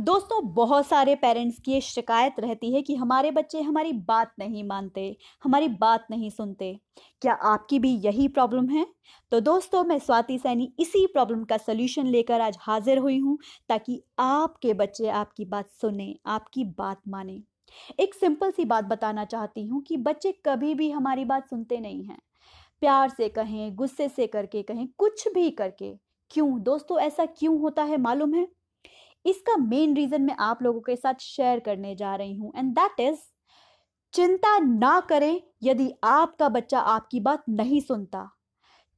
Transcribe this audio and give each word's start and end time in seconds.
दोस्तों, 0.00 0.54
बहुत 0.54 0.86
सारे 0.86 1.14
पेरेंट्स 1.14 1.58
की 1.58 1.72
ये 1.72 1.80
शिकायत 1.80 2.34
रहती 2.38 2.74
है 2.74 2.82
कि 2.82 2.94
हमारे 2.94 3.30
बच्चे 3.30 3.60
हमारी 3.60 3.92
बात 3.92 4.32
नहीं 4.38 4.64
मानते, 4.64 5.16
हमारी 5.44 5.68
बात 5.68 6.06
नहीं 6.10 6.30
सुनते। 6.30 6.80
क्या 7.22 7.32
आपकी 7.32 7.78
भी 7.78 7.90
यही 7.96 8.28
प्रॉब्लम 8.28 8.68
है? 8.68 8.86
तो 9.32 9.40
दोस्तों, 9.40 9.84
मैं 9.84 9.98
स्वाति 9.98 10.38
सैनी 10.38 10.72
इसी 10.78 11.06
प्रॉब्लम 11.06 11.44
का 11.44 11.56
सलूशन 11.56 12.06
लेकर 12.06 12.40
आज 12.40 12.56
हाजिर 12.60 12.98
हुई 12.98 13.18
हूँ, 13.18 13.38
ताकि 13.68 14.02
आपके 14.18 14.74
बच्चे 14.74 15.08
आपकी 15.08 15.44
बात 15.44 15.68
सुने, 15.70 16.16
आपकी 16.26 16.64
बात 16.64 17.00
माने। 17.08 17.42
एक 18.00 18.14
सिंपल 18.14 18.50
सी 18.50 18.64
बात 18.64 18.84
बताना 18.84 19.24
चाहती 19.24 19.66
हूँ 19.66 19.82
कि 19.82 19.96
बच्चे 19.96 20.32
कभी 20.46 20.74
भी 20.74 20.90
हमारी 20.90 21.24
बात 21.24 21.46
सुनते 21.46 21.80
नहीं 21.80 22.04
हैं। 22.04 22.18
प्यार 22.80 23.08
से 23.08 23.28
कहें, 23.28 23.74
गुस्से 23.76 24.08
से 24.08 24.26
करके 24.26 24.62
कहें, 24.62 24.88
कुछ 24.98 25.28
भी 25.28 25.50
करके। 25.50 25.94
क्यों? 26.30 26.62
दोस्तों, 26.62 26.98
ऐसा 27.00 27.26
क्यों 27.26 27.60
होता 27.60 27.82
है, 27.82 27.96
मालूम 27.96 28.34
है? 28.34 28.59
इसका 29.24 29.56
मेन 29.56 29.96
रीजन 29.96 30.22
मैं 30.22 30.36
आप 30.38 30.62
लोगों 30.62 30.80
के 30.80 30.96
साथ 30.96 31.14
शेयर 31.20 31.60
करने 31.60 31.94
जा 31.94 32.14
रही 32.14 32.34
हूँ 32.34 32.52
एंड 32.56 32.72
दैट 32.74 33.00
इज़ 33.00 33.18
चिंता 34.14 34.58
ना 34.58 35.00
करें 35.00 35.40
यदि 35.62 35.92
आपका 36.04 36.48
बच्चा 36.48 36.80
आपकी 36.80 37.20
बात 37.20 37.44
नहीं 37.48 37.80
सुनता। 37.80 38.28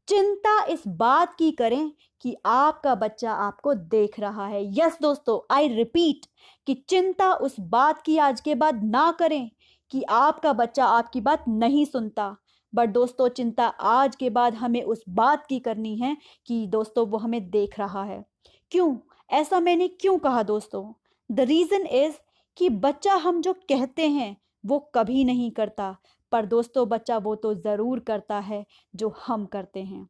चिंता 0.09 0.65
इस 0.65 0.83
बात 0.87 1.35
की 1.35 1.51
करें 1.51 1.93
कि 2.21 2.37
आपका 2.47 2.95
बच्चा 2.95 3.33
आपको 3.33 3.75
देख 3.75 4.21
रहा 4.21 4.47
है। 4.47 4.63
यस 4.79 4.99
दोस्तों 5.03 5.39
आई 5.55 5.69
रिपीट 5.69 6.27
कि 6.67 6.75
चिंता 6.89 7.33
उस 7.33 7.57
बात 7.61 8.03
की 8.03 8.19
आज 8.19 8.41
के 8.41 8.55
बाद 8.55 8.85
ना 8.85 9.11
करें 9.13 9.51
कि 9.91 10.03
आपका 10.03 10.53
बच्चा 10.53 10.85
आपकी 10.85 11.21
बात 11.21 11.45
नहीं 11.49 11.85
सुनता। 11.85 12.37
बट 12.75 12.89
दोस्तों, 12.89 13.29
चिंता 13.29 13.67
आज 13.67 14.17
के 14.17 14.31
बाद 14.31 14.55
हमें 14.55 14.83
उस 14.83 15.05
बात 15.09 15.47
की 15.47 15.59
करनी 15.59 15.97
है 15.97 16.17
कि 16.47 16.67
दोस्तों 16.67 17.07
वो 17.07 17.19
हमें 17.19 17.51
देख 17.51 17.79
रहा 17.79 18.05
है। 18.05 18.25
क्यों? 18.71 18.97
ऐसा 19.33 19.61
मैंने 19.61 19.89
क्यों 19.89 20.19
कहा 20.19 20.43
दोस्तों? 20.43 20.93
द 21.31 21.41
रीज़न 21.41 21.87
इज़ 21.87 22.15
कि 22.57 22.69
बच्चा 22.69 23.15
हम 23.15 23.41
जो 23.43 23.53
कहते 23.53 24.09
हैं, 24.09 24.37
वो 24.67 24.79
कभी 24.95 25.25
नहीं 25.25 25.51
करता, 25.51 25.97
पर 26.33 26.47
दोस्तों 26.47 26.89
बच्चा 26.89 27.17
वो 27.19 27.35
तो 27.35 27.55
ज़रूर 27.55 28.01
करता 28.01 28.39
है 28.39 28.65
जो 28.97 29.15
हम 29.27 29.47
करते 29.47 29.83
हैं। 29.83 30.09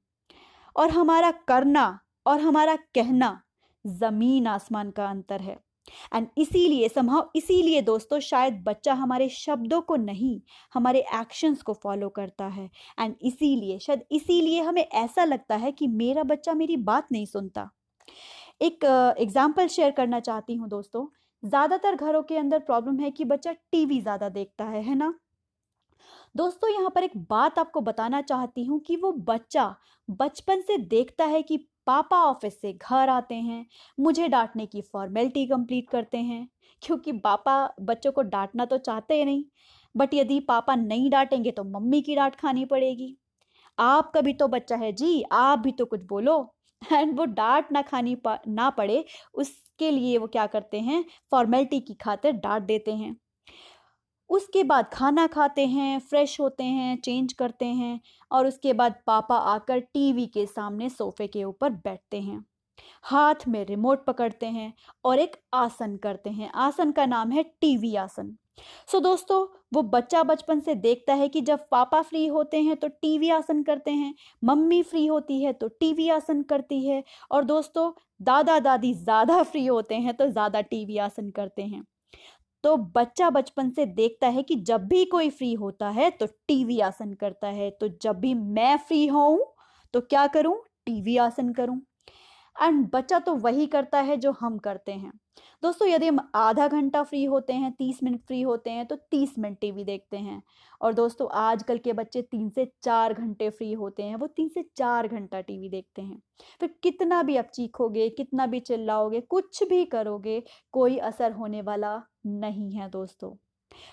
और 0.77 0.91
हमारा 0.91 1.31
करना 1.31 2.01
और 2.27 2.41
हमारा 2.41 2.77
कहना 2.77 3.43
ज़मीन 3.87 4.47
आसमान 4.47 4.91
का 4.91 5.07
अंतर 5.07 5.41
है। 5.41 5.59
एंड 6.15 6.27
इसीलिए 6.39 6.89
संभव 6.89 7.31
इसीलिए 7.37 7.81
दोस्तों 7.83 8.19
शायद 8.21 8.63
बच्चा 8.65 8.95
हमारे 8.95 9.29
शब्दों 9.29 9.81
को 9.81 9.97
नहीं, 9.97 10.41
हमारे 10.75 11.01
एक्शंस 11.15 11.63
को 11.63 11.73
फॉलो 11.73 12.09
करता 12.09 12.47
है। 12.47 12.71
एंड 13.01 13.15
इसीलिए, 13.23 13.79
शायद 13.79 14.05
इसीलिए 14.13 14.63
हमें 14.63 14.83
ऐसा 14.85 15.25
लगता 15.25 15.57
है 15.57 15.73
कि 15.73 15.87
मेरा 15.87 16.23
बच्चा 16.23 16.55
मेरी 16.55 16.77
बात 16.77 17.09
नहीं 17.13 17.27
सुनता। 17.27 17.71
एक 18.63 18.85
एग्ज़ाम्पल 19.19 19.67
शेयर 19.69 19.91
करना 19.91 20.21
चाहती 20.21 20.55
हूँ 20.55 20.69
दोस्तों। 20.69 21.07
ज़्यादातर 21.43 21.95
घरों 21.97 22.23
के 22.23 22.37
अंदर 22.37 22.59
प्रॉब्लम 22.61 22.99
है 23.01 23.11
कि 23.11 23.25
बच्चा 23.25 23.53
टीवी 23.73 24.01
ज़्यादा 24.01 24.29
देखता 24.29 24.65
है 24.65 24.83
है 24.83 24.95
ना? 24.95 25.13
दोस्तों, 26.37 26.71
यहाँ 26.71 26.91
पर 26.91 27.05
एक 27.05 27.17
बात 27.31 27.59
आपको 27.59 27.81
बताना 27.81 28.21
चाहती 28.23 28.65
हूँ 28.65 28.79
कि 28.81 28.97
वो 28.97 29.13
बच्चा 29.13 29.75
बचपन 30.09 30.61
से 30.61 30.77
देखता 30.79 31.25
है 31.25 31.43
कि 31.43 31.57
पापा 31.87 32.17
ऑफ़िस 32.25 32.61
से 32.61 32.73
घर 32.73 33.09
आते 33.09 33.35
हैं, 33.35 33.67
मुझे 33.99 34.29
डांटने 34.29 34.67
की 34.67 34.81
फॉर्मेलिटी 34.83 35.47
कंप्लीट 35.47 35.91
करते 35.91 36.19
हैं, 36.19 36.49
क्योंकि 36.83 37.13
पापा 37.15 37.75
बच्चों 37.81 38.13
को 38.13 38.23
डांटना 38.23 38.65
तो 38.65 38.79
चाहते 38.79 39.15
ही 39.15 39.25
नहीं। 39.25 39.45
बट 39.95 40.15
यदि 40.15 40.39
पापा 40.41 40.75
नहीं 40.77 41.11
डांटेंगे 41.11 41.51
तो 41.51 41.65
मम्मी 41.65 42.01
की 42.03 42.17
डांट 42.17 42.37
खानी 42.37 42.65
पड़ेगी। 42.65 43.17
आपका 43.79 44.21
भी 44.21 44.33
तो 44.35 44.49
बच्चा 44.49 44.77
है, 44.77 44.93
जी, 44.93 45.23
आप 45.33 45.59
भी 45.59 45.73
तो 45.73 45.85
कुछ 45.85 46.05
बोलो। 46.07 46.55
एंड 46.93 47.17
वो 47.19 47.25
डांट 47.25 47.73
ना 47.73 47.83
खानी 47.83 48.17
ना 48.49 48.71
पड़े, 48.71 49.05
उसके 49.35 49.91
लिए 49.91 50.19
वो 50.19 50.27
क्या 50.27 50.47
करते 50.47 50.81
हैं, 50.81 51.05
फॉर्मेलिटी 51.31 51.81
की 51.81 51.95
खातिर 51.95 52.33
डांट 52.33 52.63
देते 52.63 52.95
हैं। 52.95 53.17
उसके 54.31 54.63
बाद 54.65 54.89
खाना 54.93 55.27
खाते 55.27 55.67
हैं, 55.67 55.99
फ्रेश 56.01 56.41
होते 56.41 56.65
हैं, 56.65 56.97
चेंज 56.97 57.33
करते 57.33 57.67
हैं 57.67 58.01
और 58.31 58.47
उसके 58.47 58.73
बाद 58.73 58.95
पापा 59.07 59.37
आकर 59.37 59.81
टीवी 59.81 60.27
के 60.27 60.47
सामने 60.47 60.89
सोफे 60.89 61.27
के 61.27 61.45
ऊपर 61.45 61.71
बैठते 61.71 62.21
हैं। 62.21 62.45
हाथ 63.03 63.49
में 63.49 63.65
रिमोट 63.67 64.05
पकड़ते 64.05 64.47
हैं 64.47 64.73
और 65.05 65.19
एक 65.19 65.37
आसन 65.55 65.97
करते 65.97 66.31
हैं। 66.31 66.51
आसन 66.55 66.93
का 66.93 67.07
नाम 67.07 67.31
है 67.31 67.43
टीवी 67.61 67.95
आसन। 67.97 68.37
सो 68.59 68.97
so, 68.99 69.03
दोस्तों 69.05 69.47
वो 69.75 69.83
बच्चा 69.85 70.23
बचपन 70.25 70.61
से 70.61 70.75
देखता 70.77 71.15
है 71.15 71.29
कि 71.29 71.41
जब 71.43 71.67
पापा 71.71 72.01
फ्री 72.03 72.27
होते 72.29 72.61
हैं 72.63 72.77
तो 72.77 72.89
टीवी 72.91 73.31
आसन 73.31 73.63
करते 73.63 73.91
हैं 73.93 74.15
मम्मी 74.43 74.83
फ्री 74.85 75.07
होती 75.07 75.43
है 75.43 75.53
तो 75.55 75.69
टीवी 75.81 76.09
आसन 76.11 76.43
करती 76.45 76.85
है 76.87 77.03
और 77.31 77.45
दोस्तों 77.45 77.91
दादा 78.23 78.59
दादी 78.61 78.93
ज़्यादा 78.97 79.43
फ्री 79.53 79.65
होते 79.67 79.95
हैं 79.97 80.15
तो 80.15 80.27
ज़्यादा 80.29 80.61
टीवी 80.63 80.99
आसन 81.01 81.31
करते 81.33 81.63
हैं। 81.65 81.83
तो 82.65 82.77
बच्चा 82.97 83.31
बचपन 83.31 83.71
से 83.71 83.87
देखता 83.89 84.29
है 84.29 84.43
कि 84.45 84.57
जब 84.65 84.87
भी 84.89 85.05
कोई 85.07 85.31
फ्री 85.33 85.53
होता 85.57 85.89
है 85.91 86.11
तो 86.13 86.27
टीवी 86.49 86.81
आसन 86.83 87.15
करता 87.17 87.49
है 87.51 87.71
तो 87.81 87.89
जब 88.03 88.21
भी 88.21 88.35
मैं 88.35 88.77
फ्री 88.81 89.07
हूँ 89.09 89.39
तो 89.95 90.01
क्या 90.03 90.27
करूँ? 90.29 90.57
टीवी 90.87 91.17
आसन 91.19 91.53
करूँ। 91.55 91.81
एंड 92.57 92.89
बच्चा 92.93 93.19
तो 93.19 93.35
वही 93.35 93.67
करता 93.67 94.01
है 94.01 94.17
जो 94.17 94.33
हम 94.33 94.59
करते 94.59 94.93
हैं। 94.93 95.13
दोस्तों, 95.63 95.89
यदि 95.89 96.07
हम 96.07 96.19
आधा 96.35 96.67
घंटा 96.69 97.03
फ्री 97.03 97.25
होते 97.25 97.53
हैं, 97.53 97.73
तीस 97.73 98.03
मिनट 98.03 98.21
फ्री 98.27 98.41
होते 98.43 98.71
हैं 98.71 98.87
तो 98.87 98.97
तीस 99.11 99.39
मिनट 99.39 99.59
टीवी 99.61 99.85
देखते 99.85 100.17
हैं। 100.17 100.43
और 100.81 100.93
दोस्तों, 100.93 101.29
आजकल 101.33 101.79
के 101.79 101.93
बच्चे 101.93 102.23
तीन 102.23 102.49
से 102.51 102.71
चार 102.83 103.15
घंटे 103.15 103.51
फ्री 103.51 103.73
होते 103.73 104.03
हैं, 104.03 104.17
वो 104.17 104.27
तीन 104.27 104.49
से 104.49 104.65
चार 104.77 105.09
घंटा 105.09 105.41
टीवी 105.41 105.69
देखते 105.69 106.03
हैं। 106.03 106.21
फिर 106.61 106.75
कितना 106.83 107.23
भी 107.23 107.37
आप 107.37 107.51
चीखोगे, 107.55 108.09
कितना 108.09 108.47
भी 108.47 108.61
चिल्लाओगे, 108.61 109.21
कुछ 109.21 109.63
भी 109.63 109.85
करोगे, 109.85 110.43
कोई 110.73 110.97
असर 110.99 111.33
होने 111.33 111.63
वाला 111.63 112.01
नहीं 112.27 112.73
है 112.73 112.89
दोस्तों। 112.91 113.35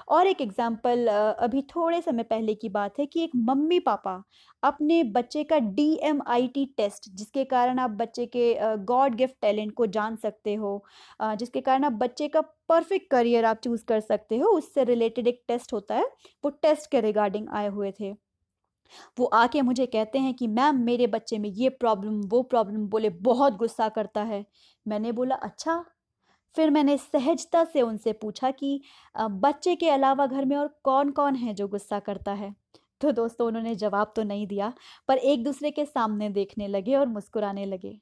और 0.07 0.27
एक 0.27 0.41
एग्ज़ाम्पल 0.41 1.07
अभी 1.39 1.61
थोड़े 1.75 2.01
समय 2.01 2.23
पहले 2.23 2.55
की 2.55 2.69
बात 2.69 2.99
है 2.99 3.05
कि 3.05 3.23
एक 3.23 3.31
मम्मी 3.45 3.79
पापा 3.79 4.21
अपने 4.63 5.03
बच्चे 5.11 5.43
का 5.43 5.59
D 5.59 5.93
M 6.03 6.21
I 6.27 6.47
T 6.47 6.65
test 6.77 7.09
जिसके 7.13 7.43
कारण 7.45 7.79
आप 7.79 7.89
बच्चे 7.99 8.25
के 8.27 8.53
गॉड 8.85 9.15
गिफ्ट 9.15 9.35
टैलेंट 9.41 9.73
को 9.73 9.85
जान 9.89 10.15
सकते 10.15 10.53
हो 10.55 10.83
जिसके 11.21 11.61
कारण 11.61 11.83
आप 11.83 11.93
बच्चे 11.99 12.27
का 12.27 12.41
परफेक्ट 12.69 13.09
करियर 13.11 13.45
आप 13.45 13.59
चूज़ 13.63 13.85
कर 13.85 13.99
सकते 13.99 14.37
हो, 14.37 14.47
उससे 14.49 14.83
रिलेटेड 14.83 15.27
एक 15.27 15.41
टेस्ट 15.47 15.73
होता 15.73 15.95
है, 15.95 16.05
वो 16.43 16.49
टेस्ट 16.51 16.89
के 16.91 17.01
रिगार्डिंग 17.01 17.47
आए 17.51 17.67
हुए 17.69 17.91
थे। 17.99 18.11
वो 19.19 19.25
आके 19.27 19.61
मुझे 19.61 19.85
कहते 19.85 20.19
हैं 20.19 20.33
कि, 20.33 20.47
मैम, 20.49 20.77
मेरे 20.85 21.07
बच्चे 21.07 21.37
में 21.39 21.49
ये 21.49 21.69
प्रॉब्लम 21.71 22.21
वो 22.29 22.41
प्रॉब्लम 22.43 22.87
बोले, 22.89 23.09
बहुत 23.09 23.57
गुस्सा 23.57 23.89
करता 23.89 24.23
है। 24.23 24.45
मैंने 24.85 25.11
बोला 25.11 25.35
अच्छा 25.37 25.83
फिर 26.55 26.69
मैंने 26.69 26.97
सहजता 26.97 27.63
से 27.65 27.81
उनसे 27.81 28.13
पूछा 28.15 28.51
कि 28.53 28.81
बच्चे 29.15 29.75
के 29.75 29.89
अलावा 29.89 30.25
घर 30.27 30.45
में 30.45 30.55
और 30.57 30.67
कौन 30.83 31.11
कौन 31.13 31.35
है 31.37 31.53
जो 31.53 31.67
गुस्सा 31.67 31.99
करता 32.01 32.33
है? 32.33 32.53
तो 33.01 33.11
दोस्तों, 33.13 33.47
उन्होंने 33.47 33.75
जवाब 33.75 34.13
तो 34.15 34.23
नहीं 34.23 34.47
दिया, 34.47 34.73
पर 35.07 35.17
एक 35.19 35.43
दूसरे 35.43 35.71
के 35.71 35.85
सामने 35.85 36.29
देखने 36.31 36.67
लगे 36.67 36.95
और 36.95 37.07
मुस्कुराने 37.09 37.65
लगे। 37.65 37.97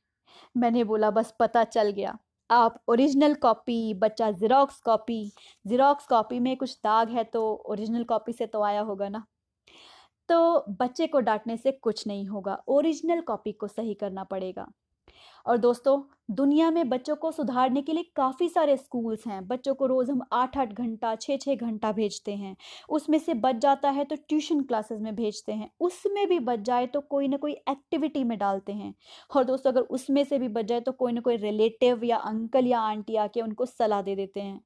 मैंने 0.56 0.84
बोला, 0.86 1.12
बस 1.12 1.34
पता 1.40 1.64
चल 1.66 1.92
गया। 1.92 2.18
आप 2.50 2.80
ओरिजिनल 2.90 3.34
कॉपी, 3.38 3.94
बच्चा 3.96 4.32
ज़ेरॉक्स 4.34 4.80
कॉपी 4.82 5.22
ज़ेरॉक्स 5.66 6.08
कॉपी 6.08 6.40
में 6.42 6.56
कुछ 6.58 6.78
दाग 6.84 7.10
है 7.12 7.24
तो 7.26 7.44
ओरिजिनल 7.68 8.04
कॉपी 8.06 8.34
से 8.34 8.46
तो 8.48 8.64
आया 8.64 8.82
होगा 8.84 9.10
ना? 9.10 9.26
तो 10.30 10.66
बच्चे 10.80 11.08
को 11.08 11.20
डांटने 11.22 11.56
से 11.58 11.72
कुछ 11.74 12.06
नहीं 12.08 12.26
होगा, 12.28 12.58
ओरिजिनल 12.70 13.22
कॉपी 13.24 13.52
को 13.54 13.68
सही 13.68 13.94
करना 13.96 14.24
पड़ेगा। 14.26 14.68
और 15.46 15.58
दोस्तों, 15.58 16.02
दुनिया 16.32 16.70
में 16.72 16.88
बच्चों 16.90 17.16
को 17.16 17.32
सुधारने 17.32 17.82
के 17.82 17.94
लिए 17.94 18.04
काफ़ी 18.16 18.48
सारे 18.50 18.76
स्कूल्स 18.78 19.26
हैं। 19.28 19.48
बच्चों 19.48 19.74
को 19.76 19.86
रोज़ 19.86 20.12
हम 20.12 20.22
आठ 20.34 20.58
आठ 20.58 20.74
घंटा 20.74 21.14
छः 21.16 21.38
छः 21.38 21.56
घंटा 21.56 21.92
भेजते 21.92 22.36
हैं। 22.36 22.56
उसमें 22.90 23.18
से 23.20 23.34
बच 23.36 23.56
जाता 23.56 23.90
है 23.90 24.06
तो 24.06 24.16
ट्यूशन 24.30 24.62
क्लासेस 24.64 25.00
में 25.02 25.16
भेजते 25.16 25.52
हैं। 25.54 25.70
उसमें 25.80 26.28
भी 26.30 26.40
बच 26.42 26.60
जाए 26.60 26.88
तो 26.88 27.02
कोई 27.02 27.28
ना 27.28 27.38
कोई 27.38 27.54
एक्टिविटी 27.70 28.24
में 28.24 28.38
डालते 28.38 28.74
हैं। 28.74 28.94
और 29.30 29.44
दोस्तों, 29.44 29.72
अगर 29.72 29.82
उसमें 29.82 30.24
से 30.24 30.40
भी 30.40 30.48
बच 30.50 30.66
जाए 30.66 30.80
तो 30.82 30.92
कोई 30.94 31.12
ना 31.12 31.22
कोई 31.22 31.38
रिलेटिव 31.38 32.04
या 32.04 32.18
अंकल 32.18 32.68
या 32.68 32.80
आंटी 32.82 33.16
आके 33.18 33.42
उनको 33.42 33.66
सलाह 33.66 34.02
दे 34.02 34.16
देते 34.16 34.42
हैं। 34.42 34.60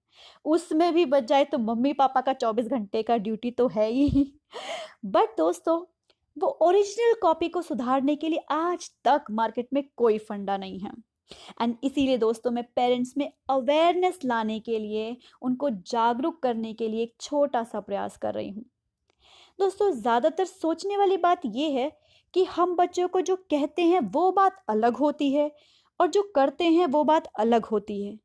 उसमें 0.45 0.93
भी 0.93 1.05
बच 1.05 1.23
जाए 1.23 1.43
तो 1.45 1.57
मम्मी 1.59 1.93
पापा 1.93 2.21
का 2.21 2.33
चौबीस 2.33 2.67
घंटे 2.67 3.03
का 3.03 3.17
ड्यूटी 3.17 3.51
तो 3.51 3.67
है 3.69 3.89
ही। 3.91 4.25
बट 5.05 5.37
दोस्तों 5.37 5.79
वो 6.37 6.47
ओरिजिनल 6.61 7.13
कॉपी 7.21 7.49
को 7.49 7.61
सुधारने 7.61 8.15
के 8.15 8.29
लिए 8.29 8.45
आज 8.51 8.89
तक 9.05 9.25
मार्केट 9.31 9.67
में 9.73 9.83
कोई 9.97 10.17
फंडा 10.19 10.57
नहीं 10.57 10.79
है। 10.79 10.91
एंड 11.61 11.75
इसीलिए 11.83 12.17
दोस्तों 12.17 12.51
मैं 12.51 12.63
पेरेंट्स 12.75 13.13
में 13.17 13.31
अवेयरनेस 13.49 14.19
लाने 14.25 14.59
के 14.59 14.79
लिए, 14.79 15.15
उनको 15.41 15.69
जागरूक 15.69 16.41
करने 16.43 16.73
के 16.73 16.87
लिए 16.87 17.03
एक 17.03 17.13
छोटा 17.21 17.63
सा 17.63 17.79
प्रयास 17.79 18.17
कर 18.17 18.33
रही 18.33 18.49
हूँ। 18.49 18.63
दोस्तों, 19.59 19.91
ज़्यादातर 19.91 20.45
सोचने 20.45 20.97
वाली 20.97 21.17
बात 21.17 21.41
यह 21.45 21.79
है 21.79 21.91
कि 22.33 22.43
हम 22.45 22.75
बच्चों 22.75 23.07
को 23.07 23.21
जो 23.21 23.35
कहते 23.51 23.81
हैं 23.81 23.99
वो 24.13 24.31
बात 24.31 24.63
अलग 24.69 24.95
होती 24.95 25.31
है 25.31 25.49
और 25.99 26.07
जो 26.07 26.21
करते 26.35 26.65
हैं 26.65 26.87
वो 26.87 27.03
बात 27.03 27.27
अलग 27.39 27.65
होती 27.65 28.03
है। 28.03 28.17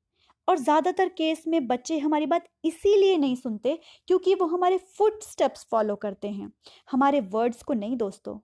और 0.49 0.59
ज़्यादातर 0.59 1.09
केस 1.09 1.43
में 1.49 1.67
बच्चे 1.67 1.99
हमारी 1.99 2.27
बात 2.27 2.45
इसीलिए 2.65 3.17
नहीं 3.19 3.37
सुनते 3.37 3.79
क्योंकि 4.09 4.35
वो 4.35 4.47
हमारे 4.47 4.79
फुट 4.99 5.23
स्टेप्स 5.23 5.67
फॉलो 5.71 5.97
करते 5.97 6.29
हैं। 6.29 6.51
हमारे 6.91 7.21
वर्ड्स 7.33 7.63
को 7.63 7.75
नहीं 7.75 7.97
दोस्तों। 7.97 8.39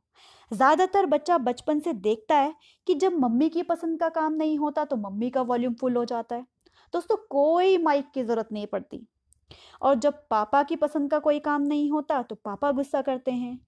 ज़्यादातर 0.51 1.07
बच्चा 1.07 1.39
बचपन 1.41 1.81
से 1.81 1.93
देखता 1.93 2.37
है 2.37 2.55
कि 2.87 2.95
जब 2.95 3.19
मम्मी 3.19 3.49
की 3.49 3.63
पसंद 3.63 3.99
का 4.01 4.09
काम 4.11 4.33
नहीं 4.35 4.59
होता 4.59 4.85
तो 4.85 4.97
मम्मी 4.99 5.31
का 5.31 5.43
वॉल्यूम 5.43 5.75
फुल 5.75 5.97
हो 5.97 6.05
जाता 6.05 6.37
है। 6.37 6.47
दोस्तों, 6.95 7.17
कोई 7.31 7.77
माइक 7.79 8.11
की 8.15 8.23
ज़रूरत 8.23 8.49
नहीं 8.53 8.67
पड़ती। 8.67 9.07
और 9.83 9.95
जब 9.95 10.15
पापा 10.31 10.63
की 10.63 10.77
पसंद 10.77 11.11
का 11.11 11.19
कोई 11.19 11.39
काम 11.41 11.63
नहीं 11.63 11.91
होता 11.91 12.23
तो 12.23 12.35
पापा 12.35 12.71
गुस्सा 12.73 13.03
करते 13.03 13.31
हैं। 13.33 13.59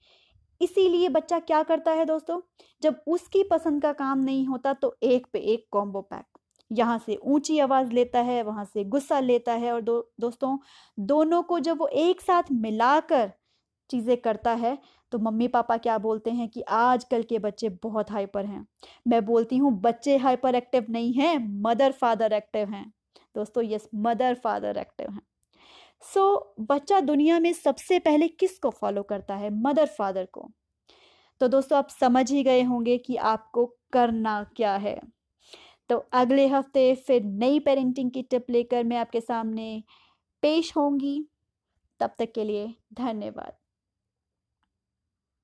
इसीलिए 0.60 1.08
बच्चा 1.08 1.38
क्या 1.40 1.62
करता 1.62 1.92
है 1.92 2.04
दोस्तों? 2.04 2.40
जब 2.82 3.00
उसकी 3.06 3.42
पसंद 3.42 3.82
का 3.82 3.92
काम 3.94 4.18
नहीं 4.20 4.46
होता 4.46 4.72
तो 4.74 4.94
एक 5.02 5.26
पे 5.32 5.38
एक 5.38 5.66
कॉम्बो 5.72 6.00
पैक 6.02 6.33
यहाँ 6.70 6.98
से 6.98 7.16
ऊँची 7.24 7.58
आवाज़ 7.58 7.90
लेता 7.90 8.20
है 8.20 8.42
वहाँ 8.42 8.64
से 8.64 8.84
गुस्सा 8.84 9.20
लेता 9.20 9.52
है 9.52 9.72
और 9.72 9.80
दो 9.80 10.00
दोस्तों 10.20 10.58
दोनों 10.98 11.42
को 11.42 11.58
जब 11.60 11.78
वो 11.78 11.86
एक 11.88 12.20
साथ 12.20 12.52
मिलाकर 12.52 13.32
चीज़ें 13.90 14.16
करता 14.16 14.52
है 14.54 14.78
तो 15.12 15.18
मम्मी 15.18 15.48
पापा 15.48 15.76
क्या 15.76 15.98
बोलते 15.98 16.30
हैं 16.30 16.48
कि 16.48 16.62
आजकल 16.70 17.22
के 17.22 17.38
बच्चे 17.38 17.68
बहुत 17.82 18.10
हाइपर 18.10 18.46
हैं। 18.46 18.66
मैं 19.08 19.24
बोलती 19.26 19.56
हूँ 19.56 19.72
बच्चे 19.80 20.16
हाइपर 20.16 20.54
एक्टिव 20.54 20.86
नहीं 20.90 21.12
हैं 21.14 21.38
मदर 21.62 21.92
फादर 21.92 22.32
एक्टिव 22.32 22.70
हैं। 22.70 22.86
दोस्तों 23.34 23.64
यस 23.64 23.88
मदर 23.94 24.34
फादर 24.34 24.78
एक्टिव 24.78 25.10
हैं। 25.10 25.20
सो 26.14 26.20
so, 26.56 26.66
बच्चा 26.68 27.00
दुनिया 27.00 27.38
में 27.40 27.52
सबसे 27.52 27.98
पहले 27.98 28.28
किसको 28.28 28.70
फॉलो 28.70 29.02
करता 29.02 29.34
है? 29.36 29.50
मदर 29.62 29.86
फादर 29.98 30.26
को। 30.32 30.50
तो 31.40 31.48
दोस्तों 31.48 31.78
आप 31.78 31.88
समझ 31.90 32.30
ही 32.32 32.42
गए 32.42 32.62
होंगे 32.62 32.98
कि 32.98 33.16
आपको 33.16 33.66
करना 33.92 34.42
क्या 34.56 34.76
है। 34.76 35.00
तो 35.90 35.96
अगले 36.14 36.46
हफ़्ते 36.48 36.94
फिर 36.96 37.22
नई 37.24 37.58
पेरेंटिंग 37.60 38.10
की 38.10 38.22
टिप 38.24 38.50
लेकर 38.50 38.84
मैं 38.84 38.96
आपके 38.96 39.20
सामने 39.20 39.82
पेश 40.42 40.76
होंगी। 40.76 41.18
तब 42.00 42.14
तक 42.18 42.32
के 42.34 42.44
लिए 42.44 42.74
धन्यवाद। 42.94 43.56